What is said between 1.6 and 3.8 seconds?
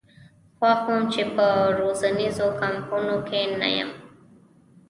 روزنیزو کمپونو کې نه